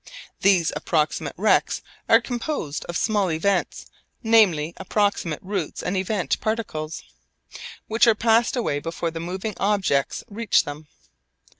These 0.39 0.73
approximate 0.75 1.35
rects 1.37 1.83
are 2.09 2.19
composed 2.19 2.85
of 2.85 2.97
small 2.97 3.29
events, 3.31 3.85
namely 4.23 4.73
approximate 4.77 5.37
routes 5.43 5.83
and 5.83 5.95
event 5.95 6.41
particles, 6.41 7.03
which 7.87 8.07
are 8.07 8.15
passed 8.15 8.55
away 8.55 8.79
before 8.79 9.11
the 9.11 9.19
moving 9.19 9.53
objects 9.59 10.23
reach 10.27 10.63
them. 10.63 10.87